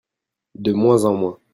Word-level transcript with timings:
De 0.55 0.71
moins 0.73 1.03
en 1.05 1.13
moins. 1.13 1.37